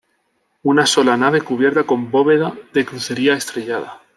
[0.63, 4.01] Una sola nave cubierta con bóveda de crucería estrellada.